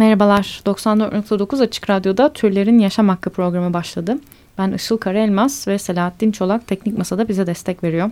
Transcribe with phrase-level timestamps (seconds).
[0.00, 4.18] Merhabalar, 94.9 Açık Radyo'da Türlerin Yaşam Hakkı programı başladı.
[4.58, 8.10] Ben Işıl Karaelmaz ve Selahattin Çolak Teknik Masa'da bize destek veriyor.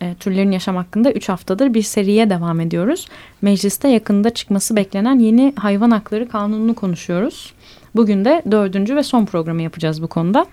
[0.00, 3.06] E, türlerin yaşam hakkında 3 haftadır bir seriye devam ediyoruz.
[3.42, 7.52] Mecliste yakında çıkması beklenen yeni hayvan hakları kanununu konuşuyoruz.
[7.94, 10.46] Bugün de dördüncü ve son programı yapacağız bu konuda.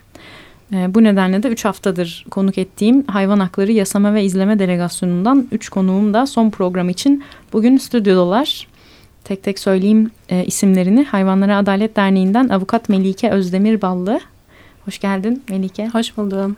[0.73, 5.70] E, bu nedenle de 3 haftadır konuk ettiğim Hayvan Hakları Yasama ve İzleme Delegasyonu'ndan 3
[5.70, 7.23] konuğum da son program için
[7.54, 8.67] bugün stüdyodalar.
[9.23, 11.04] Tek tek söyleyeyim e, isimlerini.
[11.04, 14.19] Hayvanlara Adalet Derneği'nden avukat Melike Özdemir Ballı.
[14.86, 15.87] Hoş geldin Melike.
[15.87, 16.57] Hoş buldum.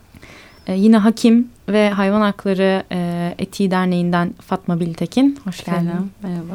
[0.67, 5.39] E, yine hakim ve Hayvan Hakları e, Etiği Derneği'nden Fatma Biltekin.
[5.43, 5.79] Hoş geldin.
[5.79, 6.53] Selam, merhaba.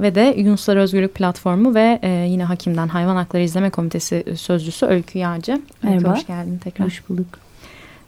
[0.00, 5.18] Ve de Yunuslar Özgürlük Platformu ve e, yine hakimden Hayvan Hakları İzleme Komitesi Sözcüsü Öykü
[5.18, 5.62] Yağcı.
[5.82, 6.08] Merhaba.
[6.08, 6.86] Öykü, hoş geldin tekrar.
[6.86, 7.45] Hoş bulduk.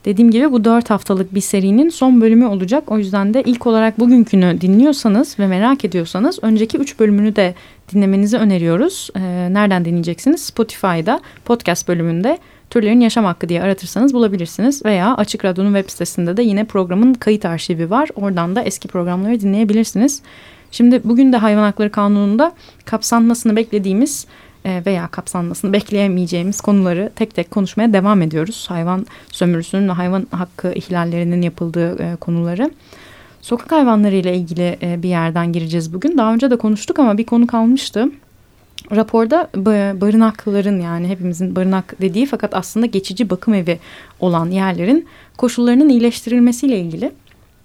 [0.05, 2.93] Dediğim gibi bu dört haftalık bir serinin son bölümü olacak.
[2.93, 7.55] O yüzden de ilk olarak bugünkünü dinliyorsanız ve merak ediyorsanız önceki üç bölümünü de
[7.93, 9.11] dinlemenizi öneriyoruz.
[9.17, 9.21] Ee,
[9.53, 10.45] nereden dinleyeceksiniz?
[10.45, 12.39] Spotify'da podcast bölümünde
[12.71, 14.85] Türlerin Yaşam Hakkı diye aratırsanız bulabilirsiniz.
[14.85, 18.09] Veya Açık Radyo'nun web sitesinde de yine programın kayıt arşivi var.
[18.15, 20.23] Oradan da eski programları dinleyebilirsiniz.
[20.71, 22.53] Şimdi bugün de hayvan hakları kanununda
[22.85, 24.27] kapsanmasını beklediğimiz
[24.65, 28.67] veya kapsanmasını bekleyemeyeceğimiz konuları tek tek konuşmaya devam ediyoruz.
[28.69, 32.71] Hayvan sömürüsünün ve hayvan hakkı ihlallerinin yapıldığı e, konuları.
[33.43, 36.19] Sokak hayvanları ile ilgili e, bir yerden gireceğiz bugün.
[36.19, 38.09] Daha önce de konuştuk ama bir konu kalmıştı.
[38.97, 39.51] Raporda
[40.01, 43.79] barınakların yani hepimizin barınak dediği fakat aslında geçici bakım evi
[44.21, 47.13] olan yerlerin koşullarının iyileştirilmesiyle ilgili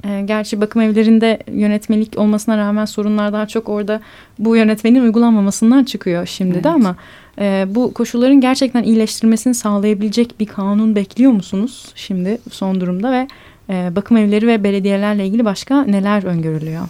[0.03, 4.01] e, gerçi bakım evlerinde yönetmelik olmasına rağmen sorunlar daha çok orada
[4.39, 6.63] bu yönetmenin uygulanmamasından çıkıyor şimdi evet.
[6.63, 6.95] de ama
[7.39, 13.27] e, bu koşulların gerçekten iyileştirilmesini sağlayabilecek bir kanun bekliyor musunuz şimdi son durumda ve
[13.69, 16.87] e, bakım evleri ve belediyelerle ilgili başka neler öngörülüyor?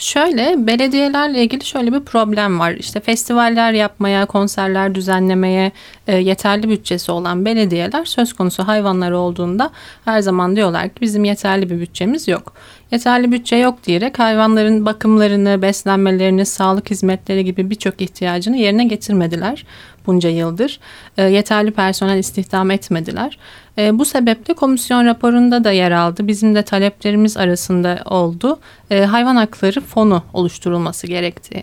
[0.00, 2.72] Şöyle belediyelerle ilgili şöyle bir problem var.
[2.72, 5.72] İşte festivaller yapmaya, konserler düzenlemeye
[6.06, 9.70] e, yeterli bütçesi olan belediyeler söz konusu hayvanlar olduğunda
[10.04, 12.52] her zaman diyorlar ki bizim yeterli bir bütçemiz yok.
[12.90, 19.64] Yeterli bütçe yok diyerek hayvanların bakımlarını, beslenmelerini, sağlık hizmetleri gibi birçok ihtiyacını yerine getirmediler
[20.10, 20.80] bunca yıldır.
[21.18, 23.38] E, yeterli personel istihdam etmediler.
[23.78, 26.26] E, bu sebeple komisyon raporunda da yer aldı.
[26.26, 28.58] Bizim de taleplerimiz arasında oldu.
[28.90, 31.62] E, hayvan hakları fonu oluşturulması gerektiği.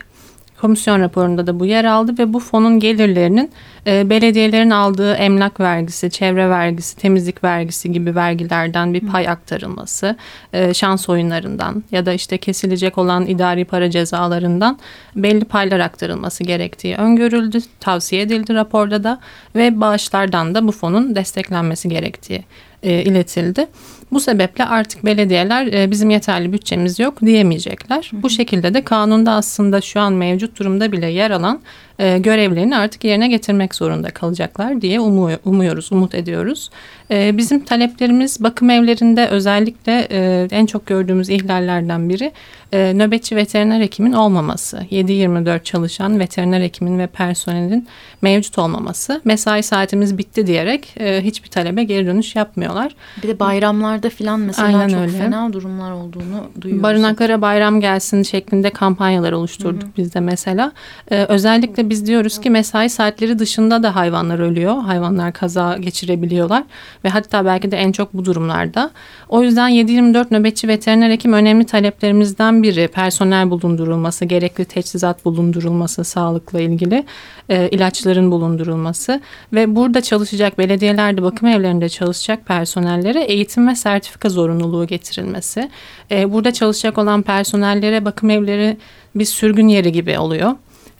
[0.61, 3.51] Komisyon raporunda da bu yer aldı ve bu fonun gelirlerinin
[3.87, 10.15] e, belediyelerin aldığı emlak vergisi, çevre vergisi, temizlik vergisi gibi vergilerden bir pay aktarılması,
[10.53, 14.79] e, şans oyunlarından ya da işte kesilecek olan idari para cezalarından
[15.15, 19.19] belli paylar aktarılması gerektiği öngörüldü, tavsiye edildi raporda da
[19.55, 22.43] ve bağışlardan da bu fonun desteklenmesi gerektiği
[22.87, 23.67] e, iletildi.
[24.11, 28.11] Bu sebeple artık belediyeler e, bizim yeterli bütçemiz yok diyemeyecekler.
[28.13, 28.23] Hı.
[28.23, 31.61] Bu şekilde de kanunda aslında şu an mevcut durumda bile yer alan
[31.99, 36.69] e, görevlerini artık yerine getirmek zorunda kalacaklar diye umuyor, umuyoruz, umut ediyoruz.
[37.11, 42.31] E, bizim taleplerimiz bakım evlerinde özellikle e, en çok gördüğümüz ihlallerden biri
[42.73, 44.77] e, nöbetçi veteriner hekimin olmaması.
[44.91, 47.87] 7-24 çalışan veteriner hekimin ve personelin
[48.21, 49.21] mevcut olmaması.
[49.25, 52.95] Mesai saatimiz bitti diyerek e, hiçbir talebe geri dönüş yapmıyorlar.
[53.23, 55.17] Bir de bayramlarda filan mesela Aynen çok öyle.
[55.17, 56.83] fena durumlar olduğunu duyuyoruz.
[56.83, 59.91] Barınaklara bayram gelsin şeklinde kampanyalar oluşturduk Hı-hı.
[59.97, 60.71] biz de mesela.
[61.11, 64.81] E, özellikle biz diyoruz ki mesai saatleri dışında da hayvanlar ölüyor.
[64.81, 66.63] Hayvanlar kaza geçirebiliyorlar
[67.03, 68.91] ve hatta belki de en çok bu durumlarda.
[69.29, 72.87] O yüzden 7-24 nöbetçi veteriner hekim önemli taleplerimizden biri.
[72.87, 77.05] Personel bulundurulması, gerekli teçhizat bulundurulması sağlıkla ilgili,
[77.49, 79.21] e, ilaçların bulundurulması
[79.53, 85.69] ve burada çalışacak belediyelerde bakım evlerinde çalışacak personellere eğitim ve sertifika zorunluluğu getirilmesi.
[86.11, 88.77] E, burada çalışacak olan personellere bakım evleri
[89.15, 90.55] bir sürgün yeri gibi oluyor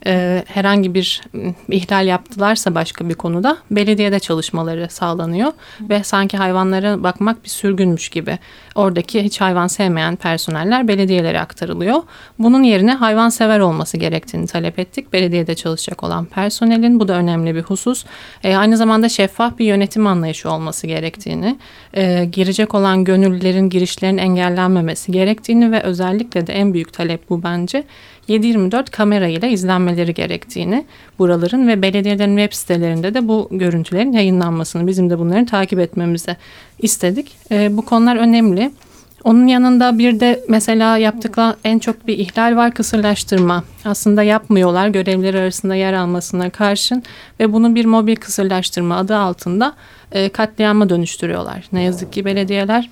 [0.06, 1.22] e, herhangi bir
[1.68, 8.38] ihlal yaptılarsa başka bir konuda belediyede çalışmaları sağlanıyor ve sanki hayvanlara bakmak bir sürgünmüş gibi
[8.74, 12.02] oradaki hiç hayvan sevmeyen personeller belediyelere aktarılıyor.
[12.38, 15.12] Bunun yerine hayvan sever olması gerektiğini talep ettik.
[15.12, 18.04] Belediyede çalışacak olan personelin bu da önemli bir husus.
[18.44, 21.58] E, aynı zamanda şeffaf bir yönetim anlayışı olması gerektiğini,
[21.94, 27.84] e, girecek olan gönüllülerin girişlerin engellenmemesi gerektiğini ve özellikle de en büyük talep bu bence
[28.28, 30.84] 7-24 kamera ile izlenmeleri gerektiğini,
[31.18, 36.36] buraların ve belediyelerin web sitelerinde de bu görüntülerin yayınlanmasını, bizim de bunları takip etmemizi
[36.78, 37.36] istedik.
[37.50, 38.70] E, bu konular önemli.
[39.24, 43.64] Onun yanında bir de mesela yaptıkları en çok bir ihlal var kısırlaştırma.
[43.84, 47.02] Aslında yapmıyorlar görevleri arasında yer almasına karşın
[47.40, 49.74] ve bunu bir mobil kısırlaştırma adı altında
[50.12, 51.64] e, katliama dönüştürüyorlar.
[51.72, 52.90] Ne yazık ki belediyeler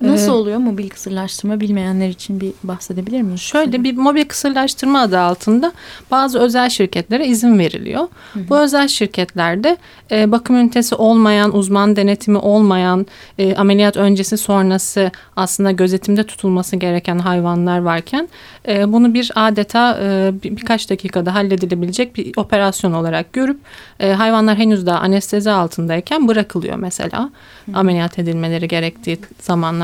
[0.00, 3.40] Nasıl oluyor mobil kısırlaştırma bilmeyenler için bir bahsedebilir miyiz?
[3.40, 5.72] Şöyle bir mobil kısırlaştırma adı altında
[6.10, 8.08] bazı özel şirketlere izin veriliyor.
[8.32, 8.48] Hı hı.
[8.48, 9.76] Bu özel şirketlerde
[10.10, 13.06] e, bakım ünitesi olmayan, uzman denetimi olmayan,
[13.38, 18.28] e, ameliyat öncesi sonrası aslında gözetimde tutulması gereken hayvanlar varken
[18.68, 23.58] e, bunu bir adeta e, bir, birkaç dakikada halledilebilecek bir operasyon olarak görüp
[24.00, 27.30] e, hayvanlar henüz daha anestezi altındayken bırakılıyor mesela
[27.66, 27.78] hı hı.
[27.78, 29.18] ameliyat edilmeleri gerektiği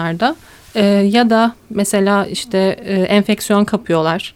[0.04, 0.36] zamanlarda.
[0.74, 4.34] E, ya da mesela işte e, enfeksiyon kapıyorlar.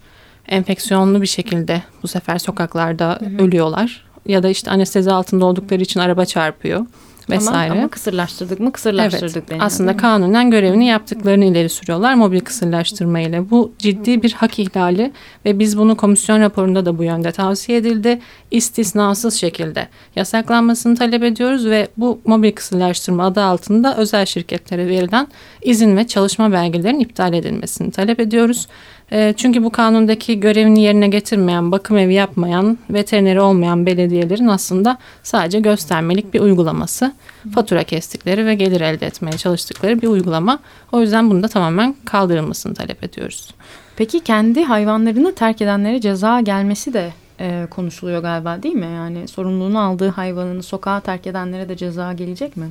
[0.48, 3.42] Enfeksiyonlu bir şekilde bu sefer sokaklarda hı hı.
[3.44, 4.04] ölüyorlar.
[4.26, 6.86] Ya da işte anestezi altında oldukları için araba çarpıyor
[7.30, 7.72] vesaire.
[7.72, 9.66] Ama, ama kısırlaştırdık mı kısırlaştırdık evet, deniyor.
[9.66, 13.50] Aslında kanunen görevini yaptıklarını ileri sürüyorlar mobil kısırlaştırma ile.
[13.50, 15.12] Bu ciddi bir hak ihlali
[15.44, 18.20] ve biz bunu komisyon raporunda da bu yönde tavsiye edildi.
[18.50, 25.28] İstisnasız şekilde yasaklanmasını talep ediyoruz ve bu mobil kısırlaştırma adı altında özel şirketlere verilen
[25.62, 28.68] izin ve çalışma belgelerinin iptal edilmesini talep ediyoruz.
[29.12, 35.60] E, çünkü bu kanundaki görevini yerine getirmeyen, bakım evi yapmayan, veterineri olmayan belediyelerin aslında sadece
[35.60, 37.12] göstermelik bir uygulaması.
[37.54, 40.58] Fatura kestikleri ve gelir elde etmeye çalıştıkları bir uygulama.
[40.92, 43.54] O yüzden bunu da tamamen kaldırılmasını talep ediyoruz.
[43.96, 48.86] Peki kendi hayvanlarını terk edenlere ceza gelmesi de e, konuşuluyor galiba değil mi?
[48.94, 52.66] Yani sorumluluğunu aldığı hayvanını sokağa terk edenlere de ceza gelecek mi?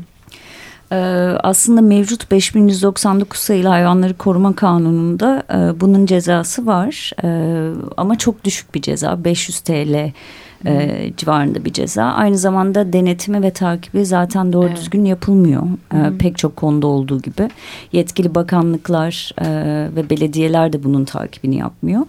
[0.92, 0.96] Ee,
[1.44, 7.30] aslında mevcut 5199 sayılı hayvanları koruma kanununda e, bunun cezası var e,
[7.98, 10.12] ama çok düşük bir ceza 500 TL
[10.66, 12.04] e, civarında bir ceza.
[12.04, 14.78] Aynı zamanda denetimi ve takibi zaten doğru evet.
[14.78, 15.64] düzgün yapılmıyor.
[15.94, 17.50] E, pek çok konuda olduğu gibi.
[17.92, 19.48] Yetkili bakanlıklar e,
[19.96, 22.02] ve belediyeler de bunun takibini yapmıyor.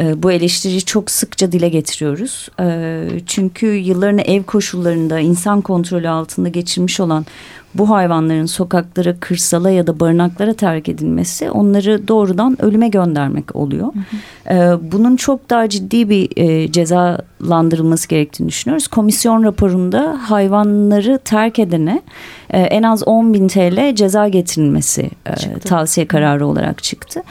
[0.00, 2.48] E, bu eleştiriyi çok sıkça dile getiriyoruz.
[2.60, 7.26] E, çünkü yıllarını ev koşullarında insan kontrolü altında geçirmiş olan
[7.74, 13.86] bu hayvanların sokaklara, kırsala ya da barınaklara terk edilmesi onları doğrudan ölüme göndermek oluyor.
[13.86, 14.54] Hı hı.
[14.54, 18.88] Ee, bunun çok daha ciddi bir e, cezalandırılması gerektiğini düşünüyoruz.
[18.88, 22.02] Komisyon raporunda hayvanları terk edene
[22.50, 27.22] e, en az 10 bin TL ceza getirilmesi e, tavsiye kararı olarak çıktı.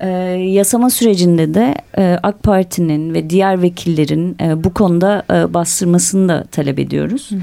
[0.00, 0.08] E,
[0.38, 6.44] yasama sürecinde de e, AK Parti'nin ve diğer vekillerin e, bu konuda e, bastırmasını da
[6.44, 7.30] talep ediyoruz.
[7.30, 7.40] Hı hı.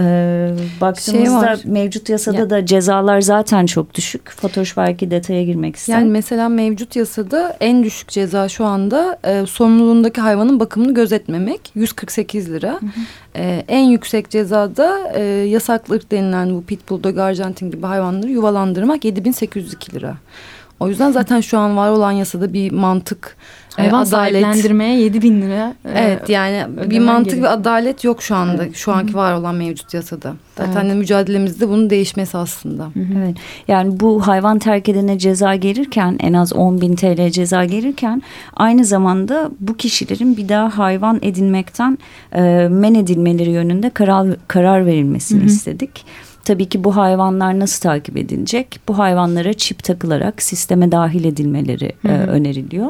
[0.00, 0.50] Ee,
[0.80, 2.50] baktığımızda şey mevcut yasada ya.
[2.50, 4.30] da cezalar zaten çok düşük.
[4.30, 5.94] Fatoş belki detaya girmek ister.
[5.94, 12.52] Yani mesela mevcut yasada en düşük ceza şu anda e, sorumluluğundaki hayvanın bakımını gözetmemek 148
[12.52, 12.72] lira.
[12.72, 12.90] Hı hı.
[13.34, 19.94] E, en yüksek cezada e, yasaklık denilen bu pitbull, dog, arjantin gibi hayvanları yuvalandırmak 7802
[19.94, 20.16] lira.
[20.80, 23.36] O yüzden zaten şu an var olan yasada bir mantık
[23.76, 24.08] Hayvan adalet.
[24.08, 25.74] sahiplendirmeye 7 bin lira.
[25.84, 27.42] E, evet yani bir mantık gerekiyor.
[27.42, 28.64] ve adalet yok şu anda.
[28.64, 28.76] Evet.
[28.76, 30.34] Şu anki var olan mevcut yasada.
[30.58, 30.90] Zaten evet.
[30.90, 32.88] de mücadelemizde bunun değişmesi aslında.
[32.96, 33.36] Evet.
[33.68, 38.22] Yani bu hayvan terk edene ceza gelirken en az 10 bin TL ceza gelirken
[38.56, 41.98] aynı zamanda bu kişilerin bir daha hayvan edinmekten
[42.32, 42.40] e,
[42.70, 45.46] men edilmeleri yönünde karar, karar verilmesini Hı -hı.
[45.46, 46.04] istedik.
[46.44, 48.80] Tabii ki bu hayvanlar nasıl takip edilecek?
[48.88, 52.86] Bu hayvanlara çip takılarak sisteme dahil edilmeleri E, öneriliyor.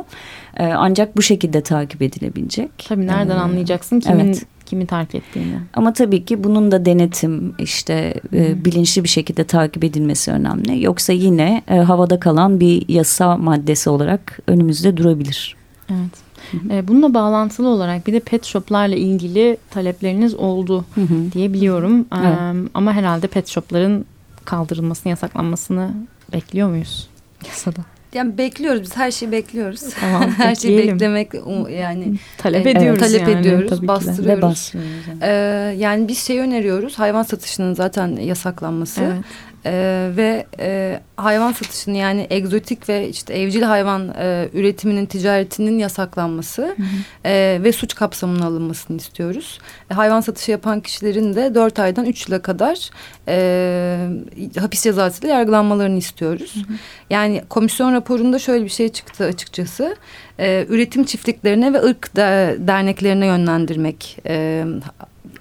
[0.57, 2.71] E, ancak bu şekilde takip edilebilecek.
[2.89, 4.47] Tabii nereden ee, anlayacaksın kimin evet.
[4.67, 5.55] kimi terk ettiğini.
[5.75, 10.85] Ama tabii ki bunun da denetim işte e, bilinçli bir şekilde takip edilmesi önemli.
[10.85, 15.57] Yoksa yine e, havada kalan bir yasa maddesi olarak önümüzde durabilir.
[15.91, 16.30] Evet.
[16.71, 21.33] E, bununla bağlantılı olarak bir de pet shoplarla ilgili talepleriniz oldu hı hı.
[21.33, 22.01] diye biliyorum.
[22.01, 22.71] E, evet.
[22.75, 24.05] Ama herhalde pet shopların
[24.45, 25.95] kaldırılmasını, yasaklanmasını
[26.33, 27.09] bekliyor muyuz
[27.49, 27.81] yasada?
[28.15, 29.81] Yani bekliyoruz biz her şeyi bekliyoruz.
[30.01, 31.31] Tamam, her şeyi beklemek
[31.71, 33.01] yani talep e, ediyoruz.
[33.01, 34.27] Talep yani, ediyoruz, bastırıyoruz.
[34.27, 35.07] Ve bastırıyoruz.
[35.09, 35.19] Yani.
[35.23, 36.99] Ee, yani biz şey öneriyoruz.
[36.99, 39.01] Hayvan satışının zaten yasaklanması.
[39.03, 39.25] Evet.
[39.67, 46.63] Ee, ve e, hayvan satışını yani egzotik ve işte evcil hayvan e, üretiminin ticaretinin yasaklanması
[46.63, 47.29] hı hı.
[47.29, 49.59] E, ve suç kapsamına alınmasını istiyoruz.
[49.91, 52.91] E, hayvan satışı yapan kişilerin de dört aydan üç yıla kadar
[53.29, 56.55] e, hapis cezasıyla yargılanmalarını istiyoruz.
[56.55, 56.77] Hı hı.
[57.11, 59.97] Yani komisyon raporunda şöyle bir şey çıktı açıkçası.
[60.39, 64.65] E, üretim çiftliklerine ve ırk de, derneklerine yönlendirmek e,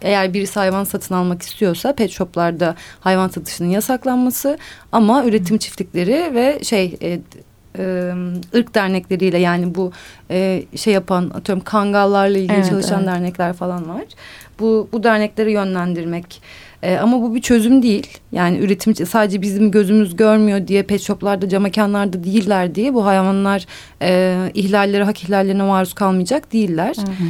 [0.02, 4.58] eğer birisi hayvan satın almak istiyorsa pet shoplarda hayvan satışının yasaklanması
[4.92, 7.20] ama üretim çiftlikleri ve şey e,
[7.78, 8.14] e,
[8.56, 9.92] ırk dernekleriyle yani bu
[10.32, 13.08] e, şey yapan atıyorum kangallarla ilgili evet, çalışan evet.
[13.08, 14.04] dernekler falan var.
[14.60, 16.42] Bu bu dernekleri yönlendirmek
[16.84, 18.08] e, ama bu bir çözüm değil.
[18.32, 23.66] Yani üretim sadece bizim gözümüz görmüyor diye pet shoplarda, cam mekanlarda değiller diye bu hayvanlar
[24.02, 26.96] e, ihlallere, hak ihlallerine maruz kalmayacak değiller.
[26.98, 27.24] Hı.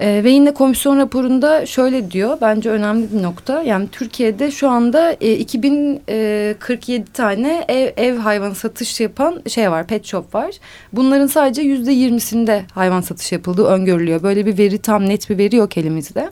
[0.00, 3.62] E, ve yine komisyon raporunda şöyle diyor bence önemli bir nokta.
[3.62, 10.06] Yani Türkiye'de şu anda e, 2047 tane ev, ev hayvan satış yapan şey var pet
[10.06, 10.50] shop var.
[10.92, 14.22] Bunların sadece yüzde yirmisinde hayvan satışı yapıldığı öngörülüyor.
[14.22, 16.30] Böyle bir veri tam net bir veri yok elimizde.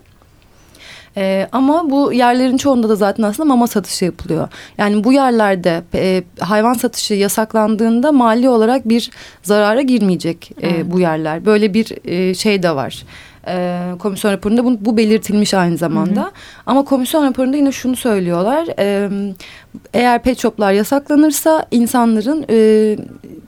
[1.16, 4.48] Ee, ama bu yerlerin çoğunda da zaten aslında mama satışı yapılıyor.
[4.78, 9.10] Yani bu yerlerde e, hayvan satışı yasaklandığında mali olarak bir
[9.42, 11.46] zarara girmeyecek e, bu yerler.
[11.46, 13.04] Böyle bir e, şey de var
[13.48, 16.20] e, komisyon raporunda bu, bu belirtilmiş aynı zamanda.
[16.20, 16.30] Hı hı.
[16.66, 18.68] Ama komisyon raporunda yine şunu söylüyorlar.
[18.78, 19.10] E,
[19.94, 22.96] eğer pet shoplar yasaklanırsa insanların e,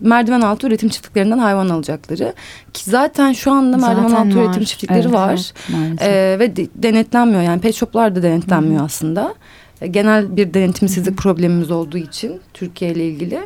[0.00, 2.34] merdiven altı üretim çiftliklerinden hayvan alacakları.
[2.72, 4.44] Ki zaten şu anda zaten merdiven altı var.
[4.44, 5.52] üretim çiftlikleri evet, var.
[5.76, 8.84] Evet, e, ve de, denetlenmiyor yani pet shoplar da denetlenmiyor hı hı.
[8.84, 9.34] aslında.
[9.90, 11.16] Genel bir denetimsizlik hı hı.
[11.16, 13.40] problemimiz olduğu için Türkiye ile ilgili.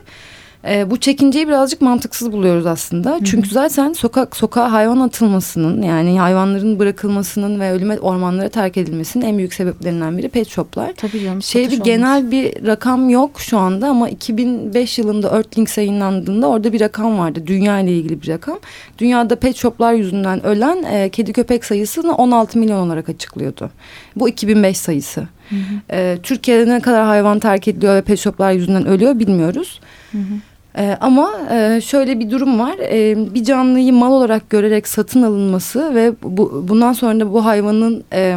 [0.69, 3.11] E, bu çekinceyi birazcık mantıksız buluyoruz aslında.
[3.11, 3.25] Hı -hı.
[3.25, 9.39] Çünkü zaten sokak sokağa hayvan atılmasının yani hayvanların bırakılmasının ve ölüme ormanlara terk edilmesinin en
[9.39, 10.93] büyük sebeplerinden biri pet shoplar.
[10.97, 11.43] Tabii canım.
[11.43, 17.19] Şeyde genel bir rakam yok şu anda ama 2005 yılında Earthlings yayınlandığında orada bir rakam
[17.19, 17.43] vardı.
[17.47, 18.59] Dünya ile ilgili bir rakam.
[18.99, 23.71] Dünyada pet shoplar yüzünden ölen e, kedi köpek sayısını 16 milyon olarak açıklıyordu.
[24.17, 25.21] Bu 2005 sayısı.
[25.21, 25.97] Hı hı.
[25.97, 29.81] E, Türkiye'de ne kadar hayvan terk ediliyor ve pet shoplar yüzünden ölüyor bilmiyoruz.
[30.13, 30.54] Hı hı.
[30.79, 32.75] Ee, ama e, şöyle bir durum var.
[32.79, 38.05] E, bir canlıyı mal olarak görerek satın alınması ve bu, bundan sonra da bu hayvanın...
[38.13, 38.37] E,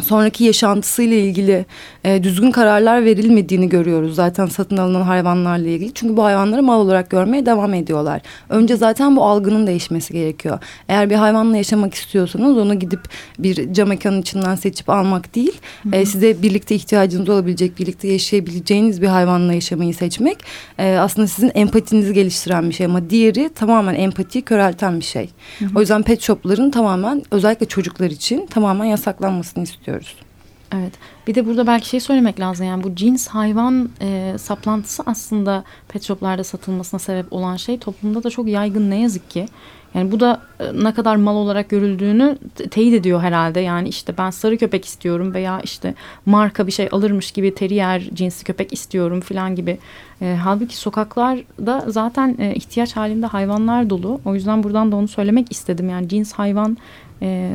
[0.00, 1.66] sonraki yaşantısıyla ilgili
[2.04, 5.94] e, düzgün kararlar verilmediğini görüyoruz zaten satın alınan hayvanlarla ilgili.
[5.94, 8.22] Çünkü bu hayvanları mal olarak görmeye devam ediyorlar.
[8.48, 10.58] Önce zaten bu algının değişmesi gerekiyor.
[10.88, 13.00] Eğer bir hayvanla yaşamak istiyorsanız onu gidip
[13.38, 15.60] bir cam mekanın içinden seçip almak değil.
[15.92, 20.38] E, size birlikte ihtiyacınız olabilecek, birlikte yaşayabileceğiniz bir hayvanla yaşamayı seçmek
[20.78, 22.86] e, aslında sizin empatinizi geliştiren bir şey.
[22.86, 25.30] Ama diğeri tamamen empatiyi körelten bir şey.
[25.58, 25.68] Hı hı.
[25.76, 30.32] O yüzden pet shopların tamamen özellikle çocuklar için tamamen yasaklanmasını istiyoruz istiyoruz.
[30.74, 30.92] Evet.
[31.26, 32.66] Bir de burada belki şey söylemek lazım.
[32.66, 38.30] Yani bu cins hayvan e, saplantısı aslında pet shoplarda satılmasına sebep olan şey toplumda da
[38.30, 39.48] çok yaygın ne yazık ki.
[39.94, 42.38] Yani bu da e, ne kadar mal olarak görüldüğünü
[42.70, 43.60] teyit ediyor herhalde.
[43.60, 45.94] Yani işte ben sarı köpek istiyorum veya işte
[46.26, 49.78] marka bir şey alırmış gibi teriyer cinsi köpek istiyorum falan gibi.
[50.22, 54.20] E, halbuki sokaklarda zaten e, ihtiyaç halinde hayvanlar dolu.
[54.24, 55.88] O yüzden buradan da onu söylemek istedim.
[55.88, 56.76] Yani cins hayvan
[57.22, 57.50] e,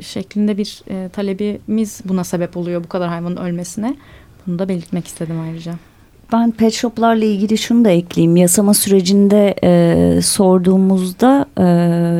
[0.00, 3.96] şeklinde bir e, talebimiz buna sebep oluyor bu kadar hayvanın ölmesine.
[4.46, 5.74] Bunu da belirtmek istedim ayrıca.
[6.32, 8.36] Ben pet shoplarla ilgili şunu da ekleyeyim.
[8.36, 11.64] Yasama sürecinde e, sorduğumuzda e,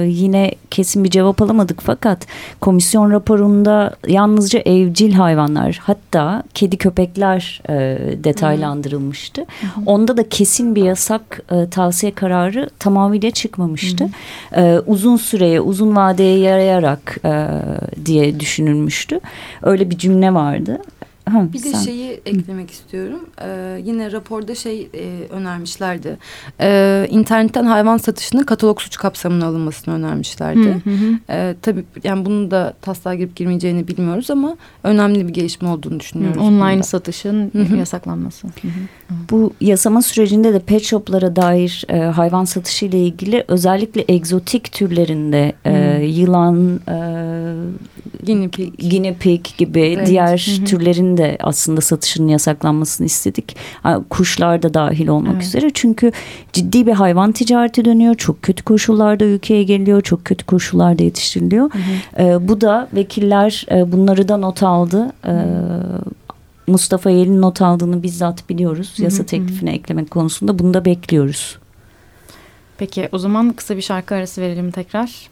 [0.07, 2.27] yine kesin bir cevap alamadık fakat
[2.61, 9.41] komisyon raporunda yalnızca evcil hayvanlar hatta kedi köpekler e, detaylandırılmıştı.
[9.41, 9.85] Hı hı.
[9.87, 14.05] Onda da kesin bir yasak e, tavsiye kararı tamamıyla çıkmamıştı.
[14.05, 14.65] Hı hı.
[14.65, 17.49] E, uzun süreye uzun vadeye yarayarak e,
[18.07, 19.21] diye düşünülmüştü.
[19.63, 20.79] Öyle bir cümle vardı.
[21.31, 21.73] Ha, bir sen.
[21.73, 22.73] de şeyi eklemek Hı.
[22.73, 23.27] istiyorum.
[23.43, 26.19] Ee, yine raporda şey e, önermişlerdi.
[26.61, 30.69] Ee, internetten hayvan satışının katalog suç kapsamına alınmasını önermişlerdi.
[30.85, 31.19] Hı hı.
[31.31, 36.41] Ee, tabii yani bunun da taslağa girip girmeyeceğini bilmiyoruz ama önemli bir gelişme olduğunu düşünüyoruz.
[36.41, 36.83] Hı, online bunda.
[36.83, 37.77] satışın hı hı.
[37.77, 38.47] yasaklanması.
[38.47, 39.15] Hı hı.
[39.31, 45.53] Bu yasama sürecinde de pet shoplara dair e, hayvan satışı ile ilgili özellikle egzotik türlerinde
[45.65, 46.97] e, yılan, e,
[48.27, 50.07] guinea pig, guinea pig gibi evet.
[50.07, 50.65] diğer hı hı.
[50.65, 53.57] türlerin de aslında satışının yasaklanmasını istedik.
[54.11, 55.45] Kuşlar da dahil olmak evet.
[55.45, 55.71] üzere.
[55.75, 56.13] Çünkü
[56.53, 58.15] ciddi bir hayvan ticareti dönüyor.
[58.15, 60.01] Çok kötü koşullarda ülkeye geliyor.
[60.01, 61.71] Çok kötü koşullarda yetiştiriliyor.
[61.73, 62.23] Hı hı.
[62.23, 65.13] E, bu da vekiller e, bunları da not aldı.
[65.27, 65.35] E,
[66.67, 68.95] Mustafa Yel'in not aldığını bizzat biliyoruz.
[68.99, 69.27] Yasa hı hı.
[69.27, 71.59] teklifine eklemek konusunda bunu da bekliyoruz.
[72.79, 75.31] Peki o zaman kısa bir şarkı arası verelim tekrar.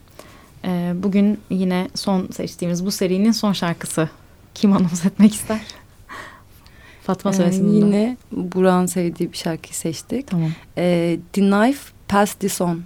[0.64, 4.08] Ee, bugün yine son seçtiğimiz bu serinin son şarkısı
[4.54, 5.60] kim anımsatmak ister?
[7.02, 10.26] Fatma ee, söylesin ee, Yine Burak'ın sevdiği bir şarkıyı seçtik.
[10.26, 10.50] Tamam.
[10.78, 12.82] Ee, The Knife Pass This On.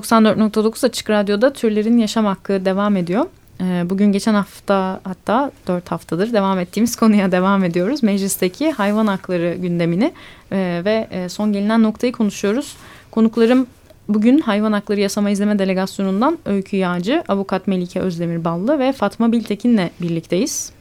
[0.00, 3.24] 94.9 Açık Radyo'da Türlerin Yaşam Hakkı devam ediyor.
[3.60, 8.02] Ee, bugün geçen hafta hatta dört haftadır devam ettiğimiz konuya devam ediyoruz.
[8.02, 10.12] Meclisteki hayvan hakları gündemini
[10.52, 12.76] e, ve e, son gelinen noktayı konuşuyoruz.
[13.10, 13.66] Konuklarım
[14.08, 19.90] bugün Hayvan Hakları Yasama İzleme Delegasyonu'ndan Öykü Yağcı, Avukat Melike Özdemir Ballı ve Fatma Biltekin'le
[20.00, 20.72] birlikteyiz.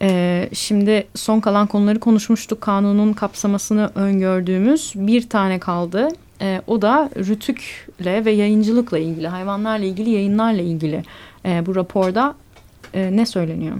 [0.00, 2.60] Ee, şimdi son kalan konuları konuşmuştuk.
[2.60, 6.08] Kanunun kapsamasını öngördüğümüz bir tane kaldı.
[6.40, 11.02] Ee, o da rütükle ve yayıncılıkla ilgili, hayvanlarla ilgili yayınlarla ilgili
[11.44, 12.34] e, bu raporda
[12.94, 13.76] e, ne söyleniyor?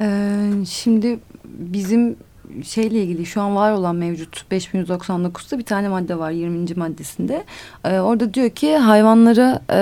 [0.00, 2.16] Ee, şimdi bizim
[2.64, 6.74] şeyle ilgili şu an var olan mevcut 5199'da bir tane madde var 20.
[6.76, 7.44] maddesinde.
[7.84, 9.76] Ee, orada diyor ki hayvanlara e,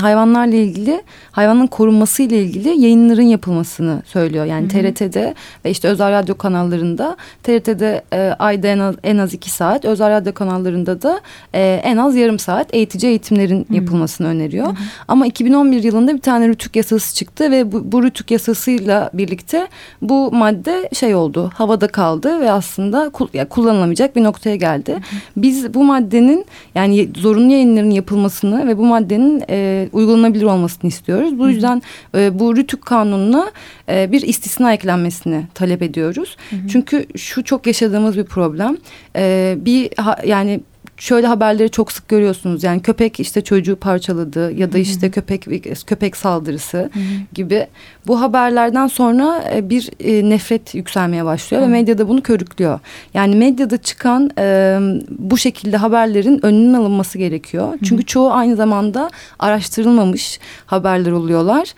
[0.00, 1.02] hayvanlarla ilgili
[1.32, 4.44] hayvanın korunması ile ilgili yayınların yapılmasını söylüyor.
[4.44, 4.94] Yani Hı -hı.
[4.94, 9.84] TRT'de ve işte özel radyo kanallarında TRT'de e, ayda en az, en az iki saat
[9.84, 11.20] özel radyo kanallarında da
[11.54, 13.74] e, en az yarım saat eğitici eğitimlerin Hı -hı.
[13.74, 14.66] yapılmasını öneriyor.
[14.66, 14.76] Hı -hı.
[15.08, 19.68] Ama 2011 yılında bir tane rütük yasası çıktı ve bu, bu rütük yasasıyla birlikte
[20.02, 23.10] bu madde şey oldu havada kaldı kaldı ve aslında
[23.48, 24.98] kullanılamayacak bir noktaya geldi.
[25.36, 31.38] Biz bu maddenin yani zorunlu yayınların yapılmasını ve bu maddenin e, uygulanabilir olmasını istiyoruz.
[31.38, 31.82] Bu yüzden
[32.14, 33.50] e, bu Rütük Kanunu'na
[33.88, 36.36] e, bir istisna eklenmesini talep ediyoruz.
[36.72, 38.76] Çünkü şu çok yaşadığımız bir problem.
[39.16, 40.60] E, bir ha, yani
[40.96, 42.64] şöyle haberleri çok sık görüyorsunuz.
[42.64, 45.46] Yani köpek işte çocuğu parçaladı ya da işte köpek
[45.86, 46.90] köpek saldırısı
[47.34, 47.66] gibi.
[48.06, 52.80] Bu haberlerden sonra e, bir e, nefret yükselmeye başlıyor ve medyada bunu körüklüyor.
[53.14, 54.78] Yani medyada çıkan e,
[55.10, 57.78] bu şekilde haberlerin önünün alınması gerekiyor.
[57.84, 61.74] Çünkü çoğu aynı zamanda araştırılmamış haberler oluyorlar.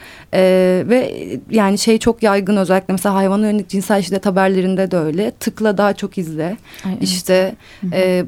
[0.89, 1.15] ve
[1.51, 5.31] yani şey çok yaygın özellikle mesela hayvana yönelik cinsel şiddet haberlerinde de öyle.
[5.31, 6.57] Tıkla daha çok izle.
[6.85, 7.55] Ay, işte
[7.93, 8.25] e,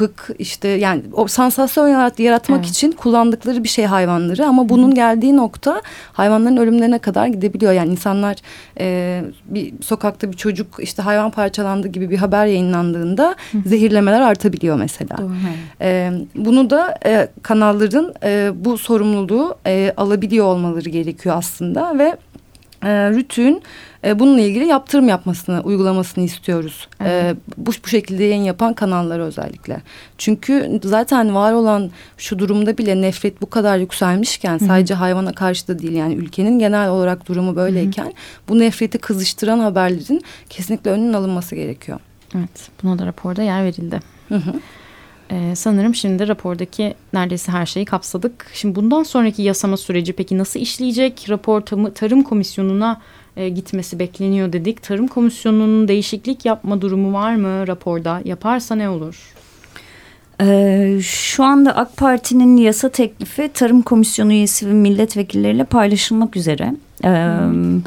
[0.00, 2.70] sapık işte yani o sansasyon yarat, yaratmak evet.
[2.70, 5.82] için kullandıkları bir şey hayvanları ama bunun geldiği nokta
[6.12, 7.72] hayvanların ölümlerine kadar gidebiliyor.
[7.72, 8.36] Yani insanlar
[8.80, 13.58] e, bir sokakta bir çocuk işte hayvan parçalandı gibi bir haber yayınlandığında Hı.
[13.66, 15.18] zehirlemeler artabiliyor mesela.
[15.18, 15.32] Doğru.
[15.80, 22.16] E, bunu da e, kanalların e, bu sorumluluğu e, alabiliyor olmaları gerekiyor aslında ve
[22.82, 23.62] e, Rütün
[24.04, 26.88] e, bununla ilgili yaptırım yapmasını, uygulamasını istiyoruz.
[27.00, 27.36] E, evet.
[27.36, 29.82] E, bu, bu şekilde yayın yapan kanallar özellikle.
[30.18, 34.66] Çünkü zaten var olan şu durumda bile nefret bu kadar yükselmişken Hı -hı.
[34.66, 38.48] sadece hayvana karşı da değil yani ülkenin genel olarak durumu böyleyken Hı -hı.
[38.48, 42.00] bu nefreti kızıştıran haberlerin kesinlikle önünün alınması gerekiyor.
[42.34, 44.00] Evet, buna da raporda yer verildi.
[44.28, 44.52] Hı hı.
[45.30, 48.46] Ee, sanırım şimdi rapordaki neredeyse her şeyi kapsadık.
[48.54, 51.26] Şimdi bundan sonraki yasama süreci peki nasıl işleyecek?
[51.28, 51.60] Rapor
[51.94, 53.00] Tarım Komisyonu'na
[53.36, 54.82] e, gitmesi bekleniyor dedik.
[54.82, 58.20] Tarım Komisyonu'nun değişiklik yapma durumu var mı raporda?
[58.24, 59.34] Yaparsa ne olur?
[60.40, 66.74] Ee, şu anda AK Parti'nin yasa teklifi Tarım Komisyonu üyesi ve milletvekilleriyle paylaşılmak üzere.
[67.04, 67.82] Ee, hmm.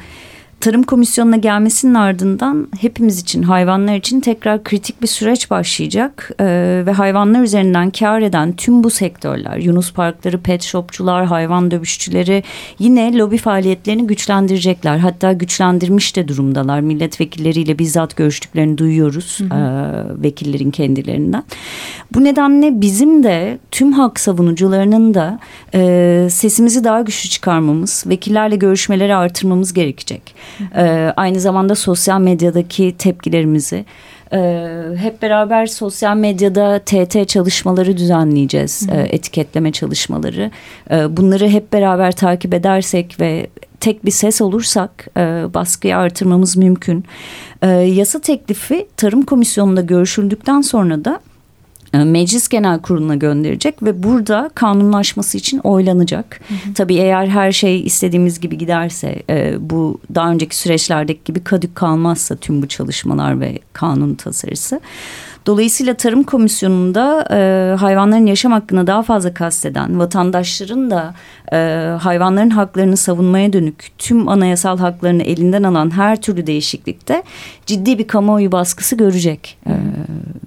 [0.64, 6.32] Tarım Komisyonu'na gelmesinin ardından hepimiz için, hayvanlar için tekrar kritik bir süreç başlayacak.
[6.40, 12.44] Ee, ve hayvanlar üzerinden kar eden tüm bu sektörler, Yunus Parkları, pet shopçular, hayvan dövüşçüleri
[12.80, 14.98] yine lobi faaliyetlerini güçlendirecekler.
[14.98, 16.80] Hatta güçlendirmiş de durumdalar.
[16.80, 19.60] Milletvekilleriyle bizzat görüştüklerini duyuyoruz hı hı.
[19.60, 21.44] E, vekillerin kendilerinden.
[22.14, 25.40] Bu nedenle bizim de tüm hak savunucularının da
[25.74, 30.36] e, sesimizi daha güçlü çıkarmamız, vekillerle görüşmeleri artırmamız gerekecek.
[30.76, 33.86] E, aynı zamanda sosyal medyadaki tepkilerimizi
[34.34, 34.38] e,
[34.98, 38.88] hep beraber sosyal medyada TT çalışmaları düzenleyeceğiz.
[38.92, 40.52] E, etiketleme çalışmaları.
[41.10, 43.48] Bunları hep beraber takip edersek ve
[43.84, 45.22] tek bir ses olursak e,
[45.54, 47.06] baskıyı artırmamız mümkün.
[47.62, 51.20] E, yasa teklifi Tarım Komisyonu'nda görüşüldükten sonra da
[51.98, 56.40] Meclis Genel Kurulu'na gönderecek ve burada kanunlaşması için oylanacak.
[56.48, 56.74] Hı hı.
[56.74, 62.36] Tabii eğer her şey istediğimiz gibi giderse e, bu daha önceki süreçlerdeki gibi kadük kalmazsa
[62.36, 64.82] tüm bu çalışmalar ve kanun tasarısı.
[65.46, 71.14] Dolayısıyla Tarım Komisyonu'nda e, hayvanların yaşam hakkını daha fazla kasteden vatandaşların da
[71.54, 71.58] e,
[72.02, 77.24] hayvanların haklarını savunmaya dönük tüm anayasal haklarını elinden alan her türlü değişiklikte
[77.66, 79.74] ciddi bir kamuoyu baskısı görecek e,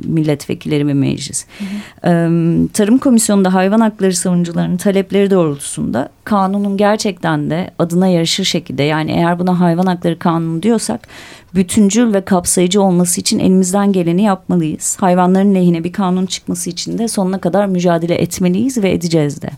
[0.04, 1.46] milletvekilleri ve meclis.
[1.58, 2.08] Hı hı.
[2.08, 2.12] E,
[2.72, 9.38] Tarım Komisyonu'nda hayvan hakları savunucularının talepleri doğrultusunda kanunun gerçekten de adına yarışır şekilde yani eğer
[9.38, 11.08] buna hayvan hakları kanunu diyorsak
[11.54, 14.96] bütüncül ve kapsayıcı olması için elimizden geleni yapmalıyız.
[15.00, 19.50] Hayvanların lehine bir kanun çıkması için de sonuna kadar mücadele etmeliyiz ve edeceğiz de.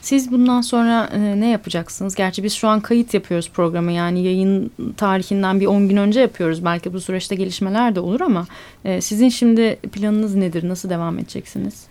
[0.00, 2.14] Siz bundan sonra e, ne yapacaksınız?
[2.14, 6.64] Gerçi biz şu an kayıt yapıyoruz programı yani yayın tarihinden bir 10 gün önce yapıyoruz.
[6.64, 8.46] Belki bu süreçte gelişmeler de olur ama
[8.84, 10.68] e, sizin şimdi planınız nedir?
[10.68, 11.86] Nasıl devam edeceksiniz?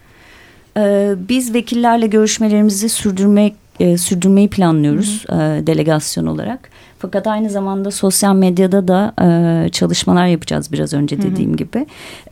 [0.78, 5.42] E, biz vekillerle görüşmelerimizi sürdürmek e, sürdürmeyi planlıyoruz hı hı.
[5.42, 6.70] E, delegasyon olarak.
[7.00, 11.58] Fakat aynı zamanda sosyal medyada da e, çalışmalar yapacağız biraz önce dediğim hı hı.
[11.58, 11.86] gibi.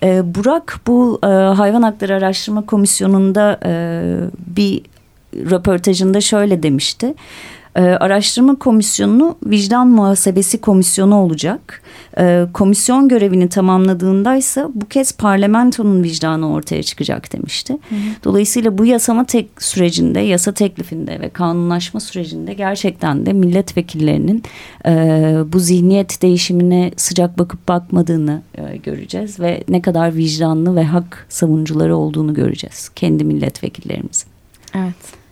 [0.04, 3.72] E, Burak bu e, Hayvan Hakları Araştırma Komisyonu'nda e,
[4.56, 4.82] bir
[5.34, 7.14] röportajında şöyle demişti.
[7.76, 11.82] E, araştırma komisyonu vicdan muhasebesi komisyonu olacak.
[12.18, 17.74] E, komisyon görevini tamamladığındaysa bu kez parlamentonun vicdanı ortaya çıkacak demişti.
[17.74, 18.00] Hı hı.
[18.24, 24.44] Dolayısıyla bu yasama tek sürecinde, yasa teklifinde ve kanunlaşma sürecinde gerçekten de milletvekillerinin
[24.86, 24.92] e,
[25.54, 31.96] bu zihniyet değişimine sıcak bakıp bakmadığını e, göreceğiz ve ne kadar vicdanlı ve hak savunucuları
[31.96, 34.28] olduğunu göreceğiz kendi milletvekillerimizin.
[34.76, 35.25] Evet.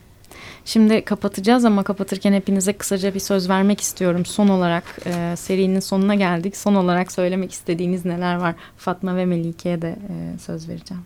[0.66, 4.26] Şimdi kapatacağız ama kapatırken hepinize kısaca bir söz vermek istiyorum.
[4.26, 6.58] Son olarak e, serinin sonuna geldik.
[6.58, 8.56] Son olarak söylemek istediğiniz neler var?
[8.78, 11.04] Fatma ve Melike'ye de e, söz vereceğim.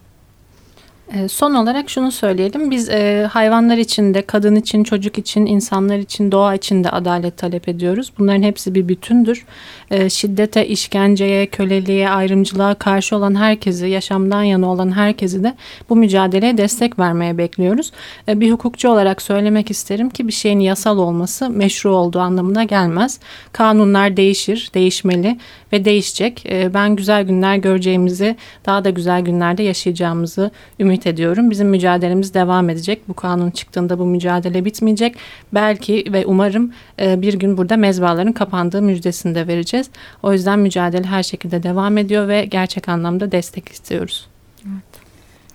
[1.14, 2.72] E, son olarak şunu söyleyelim.
[2.72, 7.38] Biz e, hayvanlar için de, kadın için, çocuk için, insanlar için, doğa için de adalet
[7.38, 8.12] talep ediyoruz.
[8.20, 9.46] Bunların hepsi bir bütündür.
[9.92, 15.56] E, şiddete, işkenceye, köleliğe, ayrımcılığa karşı olan herkesi, yaşamdan yana olan herkesi de
[15.90, 17.92] bu mücadeleye destek vermeye bekliyoruz.
[18.28, 23.20] E, bir hukukçu olarak söylemek isterim ki bir şeyin yasal olması meşru olduğu anlamına gelmez.
[23.54, 25.38] Kanunlar değişir, değişmeli
[25.74, 26.46] ve değişecek.
[26.46, 31.52] E, ben güzel günler göreceğimizi, daha da güzel günlerde yaşayacağımızı ümit ediyorum.
[31.52, 33.02] Bizim mücadelemiz devam edecek.
[33.08, 35.16] Bu kanun çıktığında bu mücadele bitmeyecek.
[35.54, 39.90] Belki ve umarım e, bir gün burada mezbaların kapandığı müjdesini de vereceğiz.
[40.24, 44.28] O yüzden mücadele her şekilde devam ediyor ve gerçek anlamda destek istiyoruz.
[44.66, 45.07] Evet.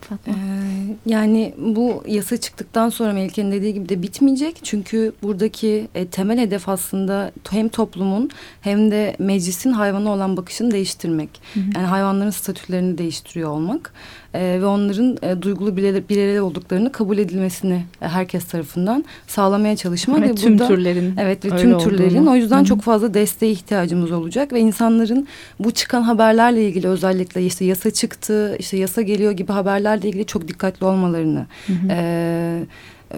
[0.05, 0.33] Fatma?
[0.33, 4.61] Ee, yani bu yasa çıktıktan sonra Melike'nin dediği gibi de bitmeyecek.
[4.62, 11.31] Çünkü buradaki e, temel hedef aslında hem toplumun hem de meclisin hayvana olan bakışını değiştirmek.
[11.55, 11.65] Hı hı.
[11.75, 13.93] Yani hayvanların statülerini değiştiriyor olmak
[14.35, 20.23] e, ve onların e, duygulu bireyler, olduklarını kabul edilmesini e, herkes tarafından sağlamaya çalışmak.
[20.23, 21.15] Ve, ve tüm burada, türlerin.
[21.21, 22.17] Evet ve tüm türlerin.
[22.17, 22.31] Olduğunu.
[22.31, 22.67] O yüzden Hı -hı.
[22.67, 28.57] çok fazla desteğe ihtiyacımız olacak ve insanların bu çıkan haberlerle ilgili özellikle işte yasa çıktı,
[28.59, 29.53] işte yasa geliyor gibi
[29.92, 31.87] haberlerle ilgili çok dikkatli olmalarını Hı -hı.
[31.90, 32.66] E,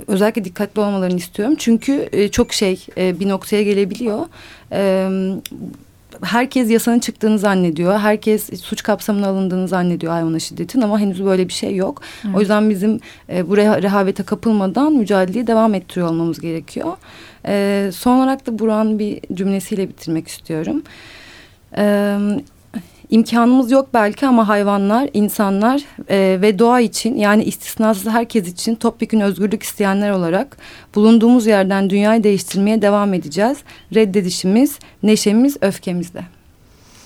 [0.07, 1.55] özellikle dikkatli olmalarını istiyorum.
[1.59, 4.27] Çünkü e, çok şey e, bir noktaya gelebiliyor.
[4.73, 5.09] E,
[6.23, 7.99] herkes yasanın çıktığını zannediyor.
[7.99, 12.03] Herkes suç kapsamına alındığını zannediyor hayvana şiddetin ama henüz böyle bir şey yok.
[12.25, 12.37] Evet.
[12.37, 16.97] O yüzden bizim e, bu rehavete kapılmadan mücadeleyi devam ettiriyor olmamız gerekiyor.
[17.47, 20.83] E, son olarak da Burak'ın bir cümlesiyle bitirmek istiyorum.
[21.77, 22.17] E,
[23.11, 29.21] imkanımız yok belki ama hayvanlar, insanlar e, ve doğa için yani istisnasız herkes için topyekun
[29.21, 30.57] özgürlük isteyenler olarak
[30.95, 33.59] bulunduğumuz yerden dünyayı değiştirmeye devam edeceğiz.
[33.95, 36.25] Reddedişimiz, neşemiz, öfkemizle.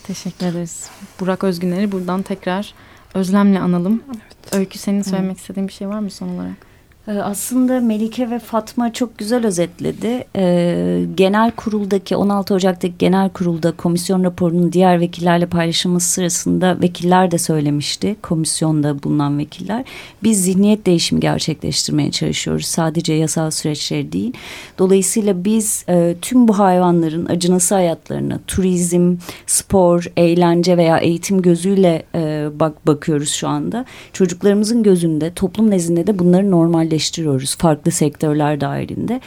[0.06, 0.90] Teşekkür ederiz.
[1.20, 2.74] Burak Özgüner'i buradan tekrar
[3.14, 4.02] özlemle analım.
[4.08, 4.54] Evet.
[4.54, 5.40] Öykü senin söylemek evet.
[5.40, 6.67] istediğin bir şey var mı son olarak?
[7.08, 10.24] Ee, aslında Melike ve Fatma çok güzel özetledi.
[10.36, 17.38] Ee, genel kuruldaki 16 Ocak'taki genel kurulda komisyon raporunun diğer vekillerle paylaşılması sırasında vekiller de
[17.38, 18.16] söylemişti.
[18.22, 19.84] Komisyonda bulunan vekiller.
[20.22, 22.66] Biz zihniyet değişimi gerçekleştirmeye çalışıyoruz.
[22.66, 24.32] Sadece yasal süreçleri değil.
[24.78, 29.16] Dolayısıyla biz e, tüm bu hayvanların acınası hayatlarını turizm,
[29.46, 33.84] spor, eğlence veya eğitim gözüyle e, bak bakıyoruz şu anda.
[34.12, 39.20] Çocuklarımızın gözünde toplum nezdinde de bunları normalleştiriyoruz gerçekleştiriyoruz farklı sektörler dahilinde.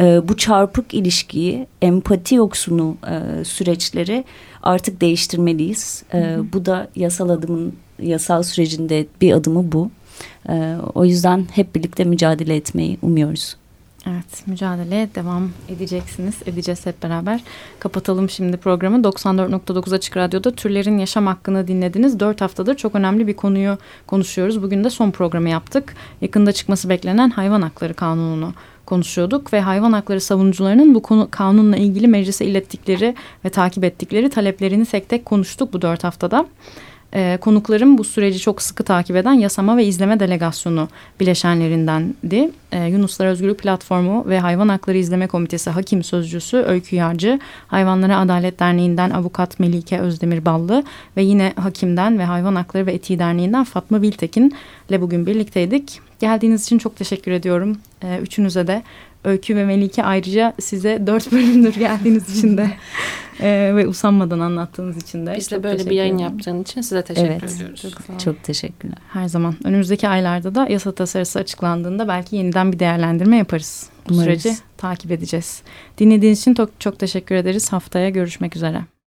[0.00, 4.24] E, bu çarpık ilişkiyi, empati yoksunu e, süreçleri
[4.62, 6.04] artık değiştirmeliyiz.
[6.14, 9.90] E, Bu da yasal adımın, yasal sürecinde bir adımı bu.
[10.48, 13.56] E, o yüzden hep birlikte mücadele etmeyi umuyoruz.
[14.10, 16.34] Evet mücadeleye devam edeceksiniz.
[16.46, 17.40] Edeceğiz hep beraber.
[17.78, 18.96] Kapatalım şimdi programı.
[18.96, 22.20] 94.9 Açık Radyo'da türlerin yaşam hakkını dinlediniz.
[22.20, 24.62] Dört haftadır çok önemli bir konuyu konuşuyoruz.
[24.62, 25.94] Bugün de son programı yaptık.
[26.20, 28.52] Yakında çıkması beklenen hayvan hakları kanununu
[28.86, 33.14] konuşuyorduk ve hayvan hakları savunucularının bu konu kanunla ilgili meclise ilettikleri
[33.44, 36.46] ve takip ettikleri taleplerini tek tek konuştuk bu dört haftada.
[37.14, 40.88] E, konuklarım bu süreci çok sıkı takip eden Yasama ve İzleme Delegasyonu
[41.20, 42.50] bileşenlerindendi.
[42.72, 48.60] E, Yunuslar Özgürlük Platformu ve Hayvan Hakları İzleme Komitesi Hakim Sözcüsü Öykü Yarcı, Hayvanlara Adalet
[48.60, 50.84] Derneği'nden Avukat Melike Özdemir Ballı
[51.16, 54.54] ve yine Hakim'den ve Hayvan Hakları ve Etiği Derneği'nden Fatma Biltekin
[54.88, 56.00] ile bugün birlikteydik.
[56.20, 57.78] Geldiğiniz için çok teşekkür ediyorum.
[58.02, 58.82] E, üçünüze de
[59.26, 62.70] Öykü ve Melike ayrıca size dört bölümdür geldiğiniz için de
[63.40, 65.34] e, ve usanmadan anlattığınız için de.
[65.36, 67.82] Biz de böyle bir yayın yaptığın için size teşekkür evet, ediyoruz.
[67.82, 68.98] Çok, çok teşekkürler.
[69.12, 69.54] Her zaman.
[69.64, 73.88] Önümüzdeki aylarda da yasa tasarısı açıklandığında belki yeniden bir değerlendirme yaparız.
[74.08, 74.42] Bu Umarız.
[74.42, 75.62] süreci takip edeceğiz.
[75.98, 77.72] Dinlediğiniz için çok, çok teşekkür ederiz.
[77.72, 78.95] Haftaya görüşmek üzere.